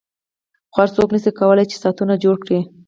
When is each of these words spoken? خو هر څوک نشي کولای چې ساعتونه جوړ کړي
خو 0.71 0.77
هر 0.83 0.89
څوک 0.95 1.09
نشي 1.15 1.31
کولای 1.39 1.65
چې 1.71 1.77
ساعتونه 1.83 2.13
جوړ 2.23 2.35
کړي 2.43 2.59